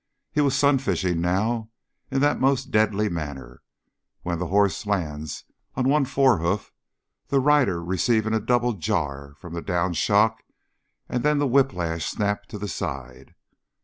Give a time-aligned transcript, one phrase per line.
[0.31, 1.69] He was sunfishing now
[2.09, 3.61] in that most deadly manner
[4.23, 5.43] when the horse lands
[5.75, 6.71] on one forehoof,
[7.27, 10.41] the rider receiving a double jar from the down shock
[11.07, 13.35] and then the whiplash snap to the side.